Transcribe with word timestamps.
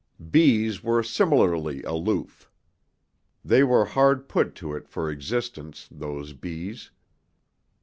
Bees 0.31 0.81
were 0.81 1.03
similarly 1.03 1.83
aloof. 1.83 2.49
They 3.45 3.63
were 3.63 3.85
hard 3.85 4.27
put 4.27 4.55
to 4.55 4.73
it 4.73 4.87
for 4.87 5.11
existence, 5.11 5.87
those 5.91 6.33
bees. 6.33 6.89